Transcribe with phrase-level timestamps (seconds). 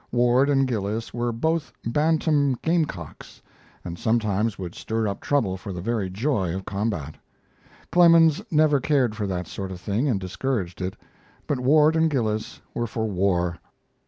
[0.11, 3.39] Ward and Gillis were both bantam game cocks,
[3.85, 7.13] and sometimes would stir up trouble for the very joy of combat.
[7.91, 10.95] Clemens never cared for that sort of thing and discouraged it,
[11.45, 13.59] but Ward and Gillis were for war.